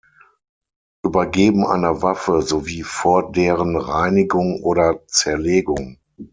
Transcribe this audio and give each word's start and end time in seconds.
Übergeben 1.05 1.63
einer 1.63 2.01
Waffe 2.01 2.41
sowie 2.41 2.81
vor 2.81 3.31
deren 3.31 3.77
Reinigung 3.77 4.63
oder 4.63 5.05
Zerlegung. 5.05 5.99